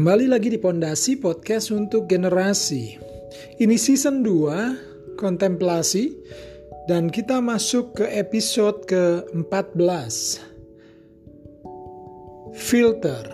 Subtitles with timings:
[0.00, 2.96] Kembali lagi di Pondasi Podcast untuk Generasi.
[3.60, 6.16] Ini season 2, kontemplasi,
[6.88, 10.40] dan kita masuk ke episode ke-14.
[12.56, 13.28] Filter.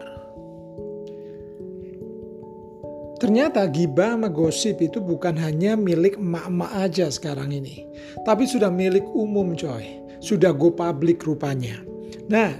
[3.22, 7.86] Ternyata gibah sama gosip itu bukan hanya milik emak-emak aja sekarang ini.
[8.26, 10.02] Tapi sudah milik umum coy.
[10.18, 11.78] Sudah go public rupanya.
[12.26, 12.58] Nah,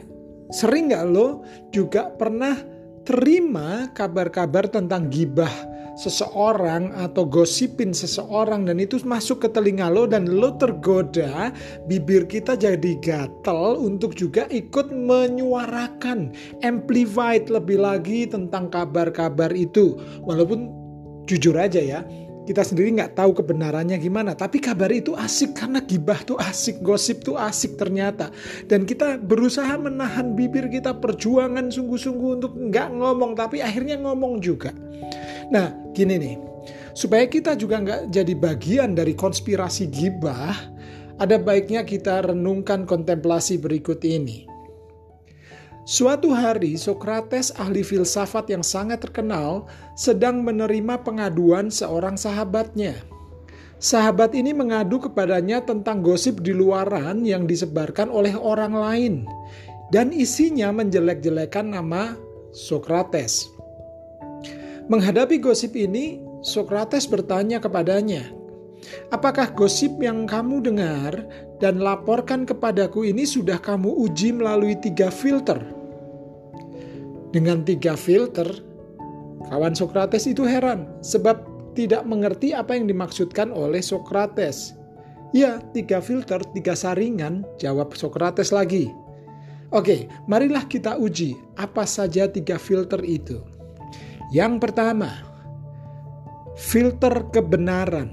[0.55, 1.43] sering gak lo
[1.75, 2.76] juga pernah
[3.07, 5.51] terima kabar-kabar tentang gibah
[5.97, 11.55] seseorang atau gosipin seseorang dan itu masuk ke telinga lo dan lo tergoda
[11.89, 19.97] bibir kita jadi gatel untuk juga ikut menyuarakan amplified lebih lagi tentang kabar-kabar itu.
[20.27, 20.69] Walaupun
[21.25, 22.01] jujur aja ya
[22.47, 27.27] kita sendiri nggak tahu kebenarannya gimana tapi kabar itu asik karena gibah tuh asik gosip
[27.27, 28.31] tuh asik ternyata.
[28.65, 34.71] Dan kita berusaha menahan bibir kita perjuangan sungguh-sungguh untuk nggak ngomong tapi akhirnya ngomong juga.
[35.51, 36.37] Nah gini nih
[36.97, 40.57] supaya kita juga nggak jadi bagian dari konspirasi gibah
[41.21, 44.56] ada baiknya kita renungkan kontemplasi berikut ini
[45.87, 52.99] Suatu hari, Sokrates, ahli filsafat yang sangat terkenal, sedang menerima pengaduan seorang sahabatnya.
[53.79, 59.15] Sahabat ini mengadu kepadanya tentang gosip di luaran yang disebarkan oleh orang lain,
[59.95, 62.19] dan isinya menjelek-jelekan nama
[62.51, 63.47] Sokrates.
[64.91, 68.27] Menghadapi gosip ini, Sokrates bertanya kepadanya,
[69.11, 71.27] Apakah gosip yang kamu dengar
[71.59, 75.76] dan laporkan kepadaku ini sudah kamu uji melalui tiga filter?
[77.35, 78.47] Dengan tiga filter,
[79.51, 81.43] kawan Sokrates itu heran sebab
[81.77, 84.75] tidak mengerti apa yang dimaksudkan oleh Sokrates.
[85.35, 88.89] Ya, tiga filter, tiga saringan, jawab Sokrates lagi.
[89.75, 93.43] Oke, marilah kita uji apa saja tiga filter itu.
[94.31, 95.11] Yang pertama,
[96.57, 98.11] filter kebenaran.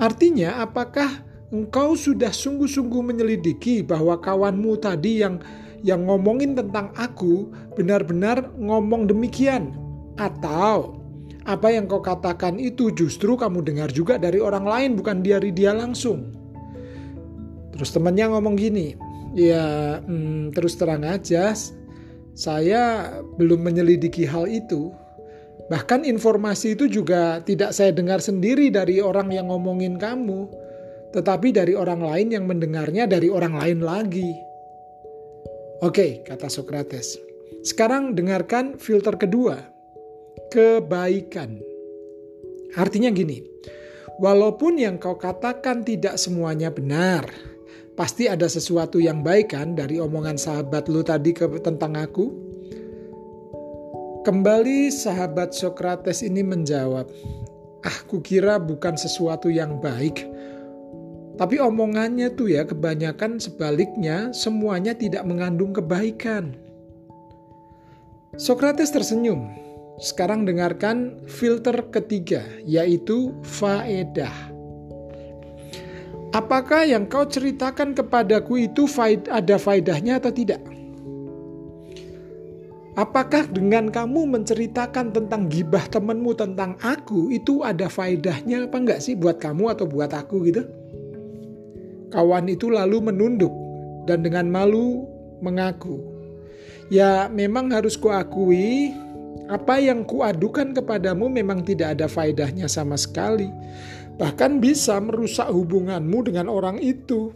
[0.00, 5.42] Artinya, apakah engkau sudah sungguh-sungguh menyelidiki bahwa kawanmu tadi yang
[5.82, 9.74] yang ngomongin tentang aku benar-benar ngomong demikian
[10.16, 11.02] atau
[11.42, 15.74] apa yang kau katakan itu justru kamu dengar juga dari orang lain bukan dari dia
[15.74, 16.30] langsung.
[17.74, 18.94] Terus temannya ngomong gini,
[19.34, 21.50] ya hmm, terus terang aja
[22.32, 22.82] saya
[23.36, 24.94] belum menyelidiki hal itu.
[25.66, 30.46] Bahkan informasi itu juga tidak saya dengar sendiri dari orang yang ngomongin kamu,
[31.16, 34.51] tetapi dari orang lain yang mendengarnya dari orang lain lagi.
[35.82, 37.18] Oke, kata Sokrates.
[37.66, 39.58] Sekarang dengarkan filter kedua,
[40.54, 41.58] kebaikan.
[42.78, 43.42] Artinya gini,
[44.22, 47.26] walaupun yang kau katakan tidak semuanya benar,
[47.98, 52.30] pasti ada sesuatu yang baik kan dari omongan sahabat lu tadi ke, tentang aku?
[54.22, 57.10] Kembali sahabat Sokrates ini menjawab,
[57.82, 60.30] ah kukira bukan sesuatu yang baik,
[61.42, 66.54] tapi omongannya tuh ya kebanyakan sebaliknya semuanya tidak mengandung kebaikan.
[68.38, 69.50] Sokrates tersenyum.
[69.98, 74.30] Sekarang dengarkan filter ketiga yaitu faedah.
[76.30, 78.86] Apakah yang kau ceritakan kepadaku itu
[79.26, 80.62] ada faedahnya atau tidak?
[82.94, 89.18] Apakah dengan kamu menceritakan tentang gibah temanmu tentang aku itu ada faedahnya apa enggak sih
[89.18, 90.81] buat kamu atau buat aku gitu?
[92.12, 93.50] Kawan itu lalu menunduk
[94.04, 95.08] dan dengan malu
[95.40, 95.98] mengaku.
[96.92, 98.92] Ya memang harus kuakui
[99.48, 103.48] apa yang kuadukan kepadamu memang tidak ada faedahnya sama sekali.
[104.20, 107.32] Bahkan bisa merusak hubunganmu dengan orang itu.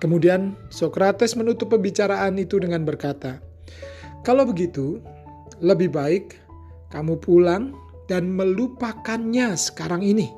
[0.00, 3.40] Kemudian Sokrates menutup pembicaraan itu dengan berkata,
[4.24, 5.00] "Kalau begitu,
[5.60, 6.40] lebih baik
[6.90, 7.74] kamu pulang
[8.06, 10.28] dan melupakannya sekarang ini.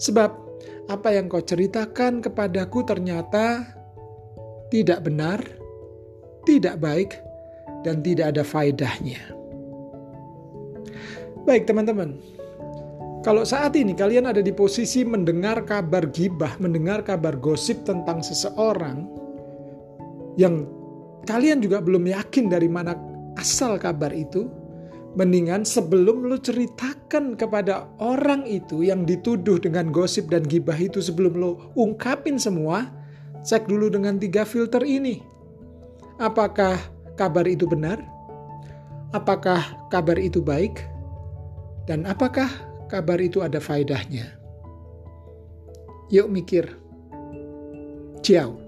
[0.00, 0.47] Sebab
[0.88, 3.76] apa yang kau ceritakan kepadaku ternyata
[4.72, 5.40] tidak benar,
[6.48, 7.20] tidak baik,
[7.84, 9.20] dan tidak ada faedahnya.
[11.44, 12.16] Baik teman-teman,
[13.24, 19.04] kalau saat ini kalian ada di posisi mendengar kabar gibah, mendengar kabar gosip tentang seseorang
[20.40, 20.64] yang
[21.28, 22.96] kalian juga belum yakin dari mana
[23.36, 24.48] asal kabar itu,
[25.16, 31.32] Mendingan sebelum lu ceritakan kepada orang itu yang dituduh dengan gosip dan gibah itu sebelum
[31.32, 32.92] lu ungkapin semua,
[33.40, 35.24] cek dulu dengan tiga filter ini.
[36.20, 36.76] Apakah
[37.16, 38.02] kabar itu benar?
[39.16, 40.76] Apakah kabar itu baik?
[41.88, 42.52] Dan apakah
[42.92, 44.36] kabar itu ada faedahnya?
[46.12, 46.68] Yuk mikir.
[48.20, 48.67] Ciao.